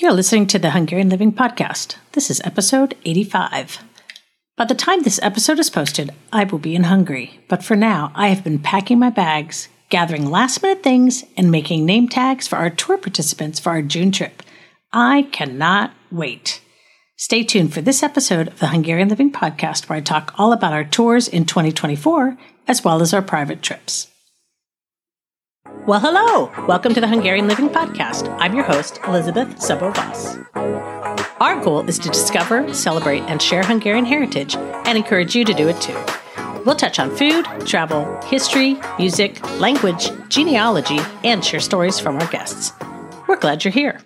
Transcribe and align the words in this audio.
You're 0.00 0.12
listening 0.12 0.46
to 0.48 0.60
the 0.60 0.70
Hungarian 0.70 1.08
Living 1.08 1.32
Podcast. 1.32 1.96
This 2.12 2.30
is 2.30 2.40
episode 2.44 2.94
85. 3.04 3.82
By 4.56 4.64
the 4.64 4.76
time 4.76 5.02
this 5.02 5.18
episode 5.24 5.58
is 5.58 5.70
posted, 5.70 6.12
I 6.32 6.44
will 6.44 6.60
be 6.60 6.76
in 6.76 6.84
Hungary, 6.84 7.40
but 7.48 7.64
for 7.64 7.74
now, 7.74 8.12
I 8.14 8.28
have 8.28 8.44
been 8.44 8.60
packing 8.60 9.00
my 9.00 9.10
bags, 9.10 9.66
gathering 9.88 10.30
last 10.30 10.62
minute 10.62 10.84
things, 10.84 11.24
and 11.36 11.50
making 11.50 11.84
name 11.84 12.06
tags 12.06 12.46
for 12.46 12.54
our 12.54 12.70
tour 12.70 12.96
participants 12.96 13.58
for 13.58 13.70
our 13.70 13.82
June 13.82 14.12
trip. 14.12 14.44
I 14.92 15.22
cannot 15.32 15.94
wait. 16.12 16.60
Stay 17.16 17.42
tuned 17.42 17.74
for 17.74 17.80
this 17.80 18.04
episode 18.04 18.46
of 18.46 18.60
the 18.60 18.68
Hungarian 18.68 19.08
Living 19.08 19.32
Podcast, 19.32 19.88
where 19.88 19.96
I 19.96 20.00
talk 20.00 20.32
all 20.38 20.52
about 20.52 20.72
our 20.72 20.84
tours 20.84 21.26
in 21.26 21.44
2024 21.44 22.38
as 22.68 22.84
well 22.84 23.02
as 23.02 23.12
our 23.12 23.20
private 23.20 23.62
trips. 23.62 24.06
Well, 25.88 26.00
hello! 26.00 26.52
Welcome 26.66 26.92
to 26.92 27.00
the 27.00 27.08
Hungarian 27.08 27.48
Living 27.48 27.70
Podcast. 27.70 28.28
I'm 28.40 28.54
your 28.54 28.64
host, 28.64 29.00
Elizabeth 29.06 29.48
Szabó-Vos. 29.56 30.36
Our 31.40 31.64
goal 31.64 31.88
is 31.88 31.98
to 32.00 32.10
discover, 32.10 32.74
celebrate, 32.74 33.22
and 33.22 33.40
share 33.40 33.62
Hungarian 33.62 34.04
heritage 34.04 34.54
and 34.54 34.98
encourage 34.98 35.34
you 35.34 35.46
to 35.46 35.54
do 35.54 35.66
it 35.66 35.80
too. 35.80 35.98
We'll 36.66 36.76
touch 36.76 36.98
on 36.98 37.16
food, 37.16 37.46
travel, 37.66 38.20
history, 38.26 38.78
music, 38.98 39.42
language, 39.58 40.10
genealogy, 40.28 40.98
and 41.24 41.42
share 41.42 41.58
stories 41.58 41.98
from 41.98 42.18
our 42.18 42.26
guests. 42.26 42.74
We're 43.26 43.40
glad 43.40 43.64
you're 43.64 43.72
here. 43.72 43.98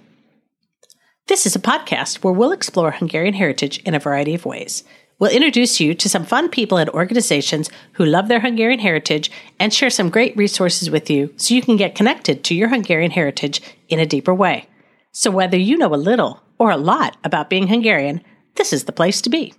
This 1.27 1.47
is 1.47 1.57
a 1.57 1.61
podcast 1.61 2.23
where 2.23 2.33
we'll 2.33 2.53
explore 2.53 2.93
Hungarian 2.93 3.35
heritage 3.35 3.79
in 3.79 3.97
a 3.97 3.99
variety 3.99 4.37
of 4.37 4.45
ways. 4.45 4.85
We'll 5.23 5.31
introduce 5.31 5.79
you 5.79 5.95
to 5.95 6.09
some 6.09 6.25
fun 6.25 6.49
people 6.49 6.79
and 6.79 6.91
organizations 6.91 7.71
who 7.93 8.05
love 8.05 8.27
their 8.27 8.41
Hungarian 8.41 8.81
heritage 8.81 9.31
and 9.61 9.73
share 9.73 9.89
some 9.89 10.11
great 10.11 10.37
resources 10.37 10.91
with 10.91 11.09
you 11.09 11.33
so 11.37 11.55
you 11.55 11.63
can 11.63 11.77
get 11.77 11.95
connected 11.95 12.43
to 12.43 12.57
your 12.57 12.71
Hungarian 12.71 13.13
heritage 13.13 13.63
in 13.89 14.01
a 14.01 14.05
deeper 14.05 14.35
way. 14.35 14.67
So, 15.13 15.31
whether 15.31 15.57
you 15.57 15.79
know 15.79 15.95
a 15.95 16.07
little 16.11 16.43
or 16.59 16.73
a 16.73 16.77
lot 16.77 17.19
about 17.23 17.49
being 17.49 17.69
Hungarian, 17.69 18.21
this 18.57 18.73
is 18.73 18.83
the 18.83 18.91
place 18.91 19.21
to 19.21 19.31
be. 19.31 19.55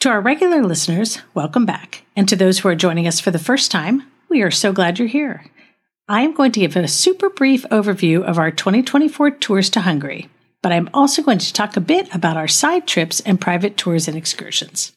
To 0.00 0.08
our 0.08 0.20
regular 0.20 0.60
listeners, 0.60 1.20
welcome 1.32 1.64
back. 1.64 2.02
And 2.16 2.28
to 2.28 2.34
those 2.34 2.58
who 2.58 2.68
are 2.70 2.74
joining 2.74 3.06
us 3.06 3.20
for 3.20 3.30
the 3.30 3.38
first 3.38 3.70
time, 3.70 4.02
we 4.28 4.42
are 4.42 4.50
so 4.50 4.72
glad 4.72 4.98
you're 4.98 5.06
here. 5.06 5.44
I 6.08 6.22
am 6.22 6.34
going 6.34 6.50
to 6.50 6.60
give 6.60 6.74
a 6.74 6.88
super 6.88 7.30
brief 7.30 7.62
overview 7.70 8.24
of 8.24 8.36
our 8.36 8.50
2024 8.50 9.30
tours 9.30 9.70
to 9.70 9.82
Hungary 9.82 10.28
but 10.64 10.72
I'm 10.72 10.88
also 10.94 11.20
going 11.20 11.36
to 11.36 11.52
talk 11.52 11.76
a 11.76 11.80
bit 11.82 12.08
about 12.14 12.38
our 12.38 12.48
side 12.48 12.86
trips 12.86 13.20
and 13.20 13.38
private 13.38 13.76
tours 13.76 14.08
and 14.08 14.16
excursions. 14.16 14.92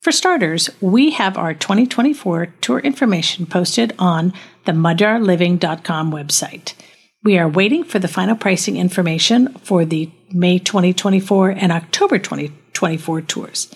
For 0.00 0.10
starters, 0.10 0.68
we 0.80 1.12
have 1.12 1.38
our 1.38 1.54
2024 1.54 2.46
tour 2.60 2.80
information 2.80 3.46
posted 3.46 3.94
on 3.96 4.32
the 4.64 4.72
magyarliving.com 4.72 6.10
website. 6.10 6.74
We 7.22 7.38
are 7.38 7.48
waiting 7.48 7.84
for 7.84 8.00
the 8.00 8.08
final 8.08 8.34
pricing 8.34 8.76
information 8.76 9.54
for 9.58 9.84
the 9.84 10.10
May 10.32 10.58
2024 10.58 11.50
and 11.50 11.70
October 11.70 12.18
2024 12.18 13.20
tours. 13.20 13.72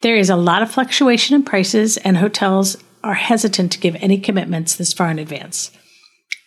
There 0.00 0.16
is 0.16 0.28
a 0.28 0.34
lot 0.34 0.62
of 0.62 0.72
fluctuation 0.72 1.36
in 1.36 1.44
prices, 1.44 1.98
and 1.98 2.16
hotels 2.16 2.76
are 3.04 3.14
hesitant 3.14 3.70
to 3.70 3.78
give 3.78 3.94
any 4.00 4.18
commitments 4.18 4.74
this 4.74 4.92
far 4.92 5.08
in 5.08 5.20
advance. 5.20 5.70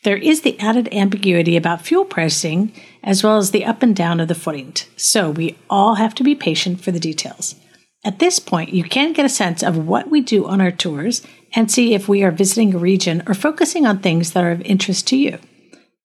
There 0.06 0.18
is 0.18 0.42
the 0.42 0.60
added 0.60 0.88
ambiguity 0.94 1.58
about 1.58 1.82
fuel 1.82 2.06
pricing 2.06 2.72
as 3.04 3.24
well 3.24 3.38
as 3.38 3.50
the 3.50 3.66
up 3.66 3.82
and 3.82 3.96
down 3.96 4.20
of 4.20 4.28
the 4.28 4.36
forint, 4.36 4.88
so 4.96 5.32
we 5.32 5.58
all 5.68 5.96
have 5.96 6.14
to 6.16 6.24
be 6.24 6.36
patient 6.36 6.80
for 6.80 6.92
the 6.92 7.00
details. 7.00 7.56
At 8.04 8.20
this 8.20 8.38
point, 8.38 8.72
you 8.72 8.84
can 8.84 9.14
get 9.14 9.26
a 9.26 9.30
sense 9.30 9.64
of 9.64 9.88
what 9.88 10.12
we 10.12 10.22
do 10.22 10.46
on 10.46 10.62
our 10.62 10.70
tours 10.70 11.24
and 11.56 11.72
see 11.72 11.96
if 11.96 12.08
we 12.08 12.24
are 12.24 12.30
visiting 12.30 12.76
a 12.76 12.78
region 12.78 13.24
or 13.26 13.34
focusing 13.34 13.88
on 13.88 13.98
things 13.98 14.34
that 14.34 14.44
are 14.44 14.52
of 14.52 14.62
interest 14.62 15.08
to 15.08 15.18
you. 15.18 15.40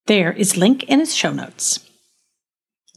There 0.07 0.33
is 0.33 0.57
link 0.57 0.83
in 0.85 1.03
its 1.03 1.13
show 1.13 1.35
notes. 1.35 1.87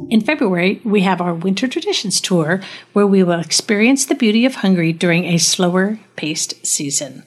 In 0.10 0.22
February, 0.22 0.80
we 0.86 1.02
have 1.02 1.20
our 1.20 1.34
Winter 1.34 1.68
Traditions 1.68 2.22
Tour, 2.22 2.62
where 2.94 3.06
we 3.06 3.24
will 3.24 3.42
experience 3.42 4.06
the 4.06 4.16
beauty 4.16 4.46
of 4.46 4.56
Hungary 4.56 4.94
during 4.94 5.26
a 5.26 5.38
slower 5.38 6.00
paced 6.16 6.66
season. 6.66 7.24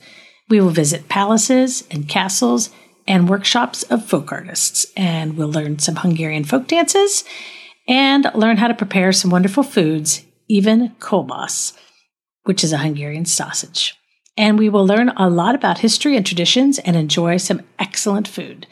We 0.48 0.62
will 0.62 0.70
visit 0.70 1.10
palaces 1.10 1.84
and 1.90 2.08
castles 2.08 2.70
and 3.06 3.28
workshops 3.28 3.82
of 3.84 4.04
folk 4.04 4.32
artists. 4.32 4.86
And 4.96 5.36
we'll 5.36 5.50
learn 5.50 5.78
some 5.78 5.96
Hungarian 5.96 6.44
folk 6.44 6.66
dances 6.66 7.24
and 7.88 8.30
learn 8.34 8.56
how 8.56 8.68
to 8.68 8.74
prepare 8.74 9.12
some 9.12 9.30
wonderful 9.30 9.62
foods, 9.62 10.24
even 10.48 10.90
kolbász, 10.98 11.76
which 12.44 12.64
is 12.64 12.72
a 12.72 12.78
Hungarian 12.78 13.24
sausage. 13.24 13.94
And 14.36 14.58
we 14.58 14.68
will 14.68 14.86
learn 14.86 15.10
a 15.10 15.30
lot 15.30 15.54
about 15.54 15.78
history 15.78 16.16
and 16.16 16.26
traditions 16.26 16.78
and 16.80 16.96
enjoy 16.96 17.38
some 17.38 17.62
excellent 17.78 18.28
food. 18.28 18.66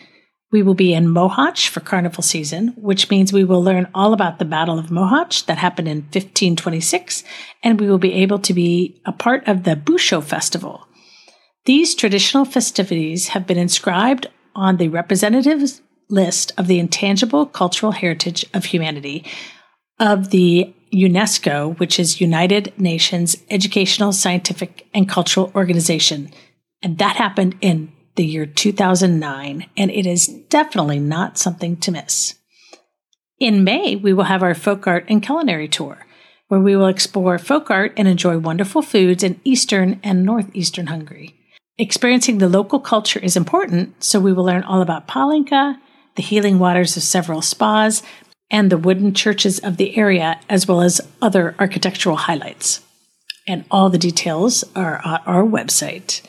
We 0.53 0.63
will 0.63 0.75
be 0.75 0.95
in 0.95 1.07
Mohács 1.07 1.67
for 1.67 1.81
carnival 1.81 2.23
season, 2.23 2.75
which 2.77 3.11
means 3.11 3.33
we 3.33 3.43
will 3.43 3.63
learn 3.63 3.89
all 3.93 4.13
about 4.13 4.39
the 4.39 4.45
Battle 4.45 4.79
of 4.79 4.87
Mohács 4.87 5.45
that 5.47 5.59
happened 5.59 5.89
in 5.89 6.03
1526, 6.03 7.25
and 7.65 7.81
we 7.81 7.89
will 7.89 7.99
be 7.99 8.13
able 8.13 8.39
to 8.39 8.55
be 8.55 9.01
a 9.05 9.11
part 9.11 9.49
of 9.49 9.65
the 9.65 9.75
Busó 9.75 10.23
Festival, 10.23 10.87
these 11.65 11.95
traditional 11.95 12.45
festivities 12.45 13.29
have 13.29 13.47
been 13.47 13.59
inscribed 13.59 14.27
on 14.55 14.77
the 14.77 14.89
representative 14.89 15.81
list 16.09 16.53
of 16.59 16.67
the 16.67 16.79
intangible 16.79 17.47
cultural 17.47 17.93
heritage 17.93 18.45
of 18.53 18.67
humanity 18.67 19.25
of 19.99 20.31
the 20.31 20.75
UNESCO, 20.93 21.79
which 21.79 21.99
is 21.99 22.21
United 22.21 22.73
Nations 22.79 23.37
Educational, 23.51 24.13
Scientific, 24.13 24.87
and 24.95 25.09
Cultural 25.09 25.51
Organization. 25.55 26.31
And 26.83 26.99
that 26.99 27.17
happened 27.17 27.57
in 27.61 27.93
the 28.17 28.25
year 28.25 28.47
2009, 28.47 29.67
and 29.77 29.91
it 29.91 30.07
is 30.07 30.27
definitely 30.49 31.01
not 31.01 31.39
something 31.39 31.77
to 31.79 31.91
miss. 31.91 32.35
In 33.41 33.65
May, 33.65 33.97
we 33.97 34.13
will 34.13 34.25
have 34.25 34.43
our 34.43 34.55
folk 34.55 34.87
art 34.87 35.05
and 35.09 35.23
culinary 35.23 35.67
tour, 35.67 36.07
where 36.49 36.61
we 36.61 36.77
will 36.77 36.87
explore 36.87 37.39
folk 37.39 37.71
art 37.71 37.93
and 37.97 38.07
enjoy 38.07 38.39
wonderful 38.39 38.83
foods 38.83 39.25
in 39.25 39.41
eastern 39.43 39.99
and 40.05 40.25
northeastern 40.25 40.87
Hungary. 40.87 41.35
Experiencing 41.77 42.39
the 42.39 42.49
local 42.49 42.79
culture 42.79 43.19
is 43.19 43.37
important, 43.37 44.03
so 44.03 44.21
we 44.21 44.33
will 44.33 44.45
learn 44.45 44.63
all 44.63 44.81
about 44.81 45.09
Palinka, 45.09 45.77
the 46.15 46.23
healing 46.23 46.61
waters 46.61 46.97
of 46.97 47.03
several 47.03 47.43
spas, 47.43 48.01
and 48.49 48.71
the 48.71 48.79
wooden 48.79 49.13
churches 49.13 49.59
of 49.59 49.77
the 49.77 49.97
area, 49.97 50.39
as 50.49 50.69
well 50.69 50.81
as 50.81 51.01
other 51.21 51.57
architectural 51.59 52.15
highlights. 52.15 52.81
And 53.49 53.65
all 53.73 53.91
the 53.91 53.99
details 53.99 54.63
are 54.77 55.01
on 55.05 55.21
our 55.27 55.43
website. 55.43 56.23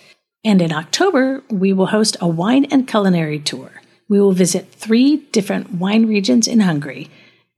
And 0.44 0.63
in 0.63 0.72
October, 0.72 1.44
we 1.51 1.73
will 1.73 1.88
host 1.88 2.17
a 2.19 2.28
wine 2.28 2.66
and 2.72 2.88
culinary 2.88 3.38
tour. 3.38 3.81
We 4.09 4.19
will 4.19 4.31
visit 4.31 4.72
three 4.72 5.17
different 5.31 5.75
wine 5.75 6.07
regions 6.07 6.47
in 6.47 6.61
Hungary. 6.61 7.07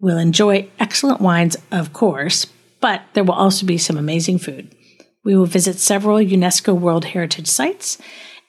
We'll 0.01 0.17
enjoy 0.17 0.67
excellent 0.77 1.21
wines, 1.21 1.55
of 1.71 1.93
course, 1.93 2.47
but 2.81 3.03
there 3.13 3.23
will 3.23 3.33
also 3.33 3.65
be 3.65 3.77
some 3.77 3.97
amazing 3.97 4.39
food. 4.39 4.75
We 5.27 5.35
will 5.35 5.45
visit 5.45 5.77
several 5.77 6.19
UNESCO 6.19 6.73
World 6.73 7.03
Heritage 7.03 7.47
sites 7.47 7.97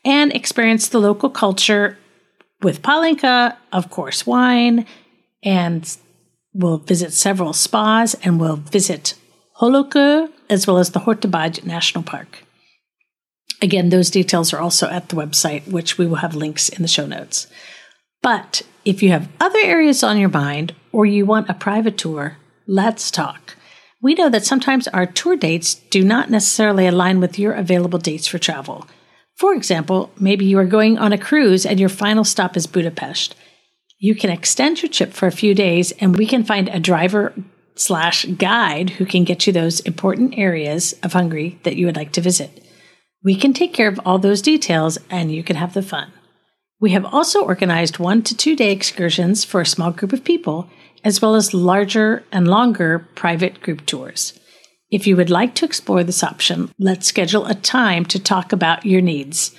and 0.04 0.32
experience 0.32 0.86
the 0.86 1.00
local 1.00 1.28
culture 1.28 1.98
with 2.62 2.82
Palinka, 2.82 3.56
of 3.72 3.90
course, 3.90 4.24
wine, 4.24 4.86
and 5.42 5.96
we'll 6.54 6.78
visit 6.78 7.12
several 7.12 7.52
spas 7.52 8.14
and 8.22 8.38
we'll 8.38 8.62
visit 8.70 9.14
Hollókő 9.60 10.30
as 10.48 10.68
well 10.68 10.78
as 10.78 10.90
the 10.92 11.00
Hortobágy 11.00 11.64
National 11.64 12.04
Park. 12.04 12.44
Again, 13.60 13.88
those 13.88 14.08
details 14.08 14.52
are 14.52 14.60
also 14.60 14.86
at 14.86 15.08
the 15.08 15.16
website, 15.16 15.66
which 15.66 15.98
we 15.98 16.06
will 16.06 16.22
have 16.22 16.36
links 16.36 16.68
in 16.68 16.82
the 16.82 16.86
show 16.86 17.06
notes. 17.06 17.48
But 18.22 18.62
if 18.84 19.02
you 19.02 19.10
have 19.10 19.28
other 19.40 19.58
areas 19.58 20.04
on 20.04 20.16
your 20.16 20.28
mind 20.28 20.76
or 20.92 21.06
you 21.06 21.26
want 21.26 21.50
a 21.50 21.54
private 21.54 21.98
tour, 21.98 22.36
let's 22.68 23.10
talk 23.10 23.56
we 24.00 24.14
know 24.14 24.28
that 24.28 24.44
sometimes 24.44 24.86
our 24.88 25.06
tour 25.06 25.36
dates 25.36 25.74
do 25.74 26.04
not 26.04 26.30
necessarily 26.30 26.86
align 26.86 27.20
with 27.20 27.38
your 27.38 27.52
available 27.52 27.98
dates 27.98 28.26
for 28.26 28.38
travel. 28.38 28.86
For 29.34 29.54
example, 29.54 30.10
maybe 30.18 30.44
you 30.44 30.58
are 30.58 30.64
going 30.64 30.98
on 30.98 31.12
a 31.12 31.18
cruise 31.18 31.66
and 31.66 31.78
your 31.78 31.88
final 31.88 32.24
stop 32.24 32.56
is 32.56 32.66
Budapest. 32.66 33.34
You 33.98 34.14
can 34.14 34.30
extend 34.30 34.82
your 34.82 34.90
trip 34.90 35.12
for 35.12 35.26
a 35.26 35.32
few 35.32 35.54
days 35.54 35.92
and 36.00 36.16
we 36.16 36.26
can 36.26 36.44
find 36.44 36.68
a 36.68 36.80
driver 36.80 37.34
slash 37.74 38.24
guide 38.24 38.90
who 38.90 39.06
can 39.06 39.24
get 39.24 39.46
you 39.46 39.52
those 39.52 39.80
important 39.80 40.36
areas 40.36 40.94
of 41.02 41.12
Hungary 41.12 41.58
that 41.64 41.76
you 41.76 41.86
would 41.86 41.96
like 41.96 42.12
to 42.12 42.20
visit. 42.20 42.64
We 43.24 43.34
can 43.34 43.52
take 43.52 43.74
care 43.74 43.88
of 43.88 44.00
all 44.04 44.18
those 44.18 44.42
details 44.42 44.98
and 45.10 45.32
you 45.32 45.42
can 45.42 45.56
have 45.56 45.74
the 45.74 45.82
fun. 45.82 46.12
We 46.80 46.90
have 46.92 47.04
also 47.04 47.44
organized 47.44 47.98
one 47.98 48.22
to 48.22 48.36
two 48.36 48.54
day 48.54 48.72
excursions 48.72 49.44
for 49.44 49.60
a 49.60 49.66
small 49.66 49.90
group 49.90 50.12
of 50.12 50.24
people 50.24 50.70
as 51.04 51.22
well 51.22 51.34
as 51.34 51.54
larger 51.54 52.24
and 52.32 52.48
longer 52.48 53.06
private 53.14 53.60
group 53.60 53.86
tours. 53.86 54.38
If 54.90 55.06
you 55.06 55.16
would 55.16 55.30
like 55.30 55.54
to 55.56 55.64
explore 55.64 56.02
this 56.02 56.24
option, 56.24 56.70
let's 56.78 57.06
schedule 57.06 57.46
a 57.46 57.54
time 57.54 58.04
to 58.06 58.18
talk 58.18 58.52
about 58.52 58.86
your 58.86 59.00
needs. 59.00 59.54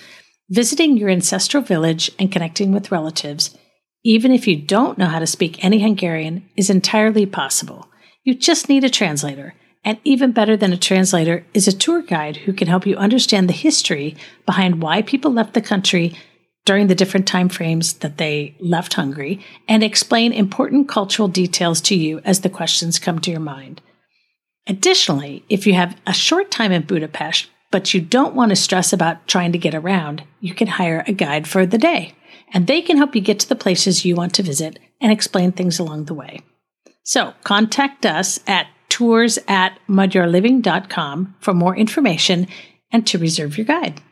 Visiting 0.50 0.98
your 0.98 1.10
ancestral 1.10 1.62
village 1.62 2.12
and 2.18 2.32
connecting 2.32 2.72
with 2.72 2.92
relatives, 2.92 3.56
even 4.04 4.32
if 4.32 4.48
you 4.48 4.56
don't 4.56 4.98
know 4.98 5.06
how 5.06 5.20
to 5.20 5.28
speak 5.28 5.64
any 5.64 5.80
Hungarian, 5.80 6.50
is 6.56 6.70
entirely 6.70 7.26
possible. 7.26 7.88
You 8.24 8.34
just 8.34 8.70
need 8.70 8.84
a 8.84 8.90
translator. 8.90 9.54
And 9.86 10.00
even 10.04 10.32
better 10.32 10.58
than 10.58 10.74
a 10.74 10.78
translator 10.78 11.46
is 11.54 11.68
a 11.68 11.78
tour 11.78 12.02
guide 12.02 12.38
who 12.38 12.54
can 12.54 12.68
help 12.68 12.86
you 12.86 12.96
understand 12.96 13.48
the 13.48 13.54
history 13.54 14.16
behind 14.46 14.82
why 14.82 15.02
people 15.02 15.32
left 15.32 15.54
the 15.54 15.62
country 15.62 16.16
during 16.70 16.86
the 16.86 16.94
different 16.94 17.28
time 17.28 17.50
frames 17.50 17.94
that 17.94 18.20
they 18.20 18.56
left 18.60 18.94
Hungary 18.94 19.44
and 19.68 19.84
explain 19.84 20.32
important 20.32 20.88
cultural 20.88 21.28
details 21.28 21.82
to 21.82 21.96
you 21.96 22.22
as 22.24 22.42
the 22.42 22.50
questions 22.50 23.00
come 23.00 23.18
to 23.18 23.32
your 23.32 23.40
mind. 23.40 23.82
Additionally, 24.68 25.44
if 25.50 25.66
you 25.66 25.74
have 25.74 26.00
a 26.06 26.14
short 26.14 26.52
time 26.52 26.72
in 26.72 26.84
Budapest, 26.84 27.48
but 27.72 27.92
you 27.96 28.00
don't 28.00 28.36
want 28.36 28.52
to 28.52 28.56
stress 28.56 28.94
about 28.94 29.28
trying 29.28 29.52
to 29.52 29.58
get 29.58 29.74
around, 29.74 30.22
you 30.42 30.54
can 30.54 30.68
hire 30.68 31.04
a 31.08 31.12
guide 31.12 31.48
for 31.48 31.66
the 31.66 31.80
day, 31.80 32.14
and 32.54 32.68
they 32.68 32.84
can 32.84 32.98
help 32.98 33.16
you 33.16 33.22
get 33.22 33.40
to 33.40 33.50
the 33.50 33.56
places 33.56 34.06
you 34.06 34.16
want 34.16 34.36
to 34.36 34.44
visit 34.44 34.78
and 35.02 35.12
explain 35.12 35.52
things 35.52 35.80
along 35.80 36.06
the 36.06 36.14
way. 36.14 36.40
So 37.02 37.34
contact 37.44 38.06
us 38.06 38.40
at 38.46 38.68
tours 38.90 39.40
at 39.48 39.80
magyarliving.com 39.90 41.36
for 41.40 41.56
more 41.56 41.76
information 41.76 42.48
and 42.92 43.08
to 43.08 43.18
reserve 43.18 43.58
your 43.58 43.66
guide. 43.66 44.04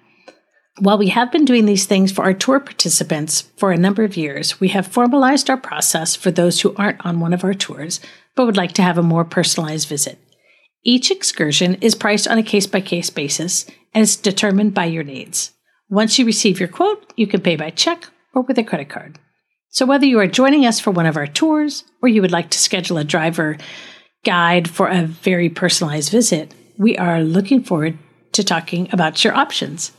While 0.79 0.99
we 0.99 1.09
have 1.09 1.31
been 1.31 1.45
doing 1.45 1.65
these 1.65 1.87
things 1.87 2.11
for 2.11 2.23
our 2.23 2.33
tour 2.33 2.59
participants 2.59 3.41
for 3.57 3.71
a 3.71 3.77
number 3.77 4.03
of 4.03 4.15
years, 4.15 4.59
we 4.59 4.67
have 4.69 4.85
formalized 4.85 5.49
our 5.49 5.57
process 5.57 6.15
for 6.15 6.29
those 6.29 6.61
who 6.61 6.75
aren't 6.75 7.03
on 7.03 7.19
one 7.19 7.33
of 7.33 7.43
our 7.43 7.55
tours 7.55 7.99
but 8.35 8.45
would 8.45 8.57
like 8.57 8.73
to 8.73 8.83
have 8.83 8.99
a 8.99 9.03
more 9.03 9.25
personalized 9.25 9.87
visit. 9.87 10.19
Each 10.83 11.09
excursion 11.09 11.75
is 11.81 11.95
priced 11.95 12.27
on 12.27 12.37
a 12.37 12.43
case 12.43 12.67
by 12.67 12.81
case 12.81 13.09
basis 13.09 13.65
and 13.95 14.03
is 14.03 14.15
determined 14.15 14.75
by 14.75 14.85
your 14.85 15.03
needs. 15.03 15.51
Once 15.89 16.19
you 16.19 16.25
receive 16.25 16.59
your 16.59 16.69
quote, 16.69 17.11
you 17.15 17.25
can 17.25 17.41
pay 17.41 17.55
by 17.55 17.71
check 17.71 18.07
or 18.35 18.43
with 18.43 18.59
a 18.59 18.63
credit 18.63 18.89
card. 18.89 19.17
So, 19.69 19.85
whether 19.85 20.05
you 20.05 20.19
are 20.19 20.27
joining 20.27 20.65
us 20.65 20.79
for 20.79 20.91
one 20.91 21.07
of 21.07 21.17
our 21.17 21.25
tours 21.25 21.83
or 22.03 22.09
you 22.09 22.21
would 22.21 22.31
like 22.31 22.51
to 22.51 22.59
schedule 22.59 22.99
a 22.99 23.03
driver 23.03 23.57
guide 24.23 24.69
for 24.69 24.87
a 24.87 25.07
very 25.07 25.49
personalized 25.49 26.11
visit, 26.11 26.53
we 26.77 26.95
are 26.97 27.21
looking 27.21 27.63
forward 27.63 27.97
to 28.33 28.43
talking 28.43 28.87
about 28.91 29.23
your 29.23 29.35
options. 29.35 29.91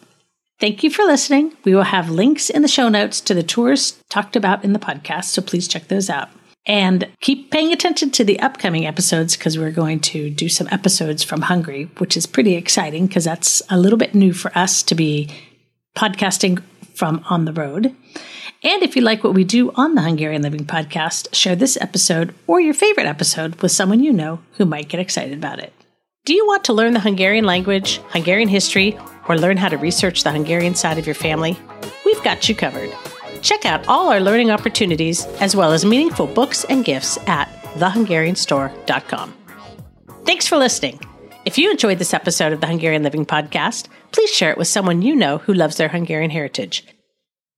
Thank 0.61 0.83
you 0.83 0.91
for 0.91 1.05
listening. 1.05 1.57
We 1.65 1.75
will 1.75 1.85
have 1.85 2.11
links 2.11 2.51
in 2.51 2.63
the 2.63 2.69
show 2.69 2.89
notes 2.89 3.21
to 3.23 3.35
the 3.35 3.45
tours 3.45 4.03
talked 4.09 4.35
about 4.35 4.65
in 4.65 4.73
the 4.73 4.81
podcast, 4.81 5.27
so 5.27 5.41
please 5.41 5.69
check 5.69 5.87
those 5.87 6.11
out. 6.11 6.31
And 6.67 7.09
keep 7.21 7.53
paying 7.53 7.73
attention 7.73 8.11
to 8.11 8.25
the 8.25 8.41
upcoming 8.41 8.85
episodes 8.85 9.37
because 9.37 9.57
we're 9.57 9.71
going 9.71 10.01
to 10.01 10.29
do 10.31 10.49
some 10.49 10.69
episodes 10.71 11.23
from 11.23 11.43
Hungary, 11.43 11.85
which 11.99 12.17
is 12.17 12.27
pretty 12.27 12.57
exciting 12.57 13.07
because 13.07 13.25
that's 13.25 13.63
a 13.71 13.79
little 13.79 13.99
bit 13.99 14.17
new 14.17 14.33
for 14.33 14.57
us 14.59 14.83
to 14.83 14.95
be 14.97 15.31
podcasting 15.97 16.63
from 16.93 17.25
on 17.31 17.45
the 17.45 17.53
road. 17.53 17.95
And 18.65 18.83
if 18.83 18.97
you 18.97 19.03
like 19.03 19.23
what 19.23 19.35
we 19.35 19.45
do 19.45 19.71
on 19.77 19.95
the 19.95 20.03
Hungarian 20.03 20.43
Living 20.43 20.65
Podcast, 20.65 21.33
share 21.33 21.55
this 21.55 21.79
episode 21.81 22.35
or 22.49 22.61
your 22.61 22.75
favorite 22.75 23.07
episode 23.07 23.55
with 23.63 23.71
someone 23.71 24.03
you 24.03 24.13
know 24.13 24.41
who 24.55 24.65
might 24.65 24.89
get 24.89 25.01
excited 25.01 25.39
about 25.39 25.61
it. 25.61 25.73
Do 26.25 26.35
you 26.35 26.45
want 26.47 26.65
to 26.65 26.73
learn 26.73 26.93
the 26.93 27.01
Hungarian 27.01 27.45
language, 27.45 28.01
Hungarian 28.09 28.49
history, 28.49 28.99
or 29.29 29.37
learn 29.37 29.57
how 29.57 29.69
to 29.69 29.77
research 29.77 30.25
the 30.25 30.33
Hungarian 30.33 30.75
side 30.75 30.99
of 30.99 31.07
your 31.07 31.15
family? 31.15 31.59
We've 32.05 32.23
got 32.23 32.49
you 32.49 32.55
covered. 32.55 32.93
Check 33.43 33.65
out 33.65 33.87
all 33.87 34.09
our 34.11 34.21
learning 34.21 34.51
opportunities 34.51 35.27
as 35.41 35.55
well 35.55 35.73
as 35.73 35.85
meaningful 35.85 36.27
books 36.27 36.65
and 36.65 36.85
gifts 36.85 37.19
at 37.27 37.49
thehungarianstore.com. 37.75 39.35
Thanks 40.25 40.49
for 40.49 40.57
listening. 40.57 41.01
If 41.45 41.57
you 41.57 41.71
enjoyed 41.71 41.99
this 41.99 42.13
episode 42.13 42.53
of 42.53 42.61
the 42.61 42.67
Hungarian 42.67 43.03
Living 43.03 43.25
Podcast, 43.25 43.89
please 44.13 44.31
share 44.31 44.51
it 44.51 44.59
with 44.59 44.69
someone 44.69 45.03
you 45.03 45.15
know 45.15 45.39
who 45.39 45.55
loves 45.55 45.77
their 45.77 45.89
Hungarian 45.89 46.31
heritage. 46.31 46.85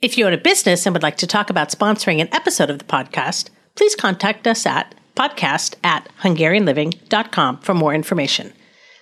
If 0.01 0.17
you 0.17 0.27
own 0.27 0.33
a 0.33 0.39
business 0.39 0.87
and 0.87 0.95
would 0.95 1.03
like 1.03 1.17
to 1.19 1.27
talk 1.27 1.51
about 1.51 1.71
sponsoring 1.71 2.21
an 2.21 2.29
episode 2.33 2.71
of 2.71 2.79
the 2.79 2.85
podcast, 2.85 3.51
please 3.75 3.95
contact 3.95 4.47
us 4.47 4.65
at 4.67 4.95
podcast 5.17 5.75
at 5.83 6.09
hungarianliving.com 6.23 7.59
for 7.59 7.75
more 7.75 7.95
information. 7.95 8.53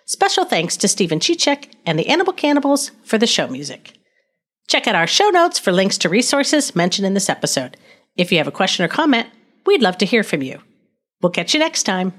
Special 0.09 0.47
thanks 0.47 0.79
to 0.79 0.89
Stephen 0.89 1.21
Chichek 1.21 1.71
and 1.85 1.99
the 1.99 2.09
Animal 2.09 2.33
Cannibals 2.33 2.93
for 3.03 3.19
the 3.19 3.27
show 3.27 3.47
music. 3.47 3.93
Check 4.67 4.87
out 4.87 4.95
our 4.95 5.07
show 5.07 5.29
notes 5.29 5.59
for 5.59 5.71
links 5.71 5.99
to 5.99 6.09
resources 6.09 6.75
mentioned 6.75 7.05
in 7.05 7.13
this 7.13 7.29
episode. 7.29 7.77
If 8.17 8.33
you 8.33 8.39
have 8.39 8.49
a 8.49 8.51
question 8.51 8.87
or 8.87 8.89
comment, 8.89 9.27
we'd 9.67 9.83
love 9.83 9.99
to 9.99 10.07
hear 10.07 10.23
from 10.23 10.41
you. 10.41 10.63
We'll 11.21 11.31
catch 11.31 11.53
you 11.53 11.61
next 11.61 11.83
time. 11.83 12.15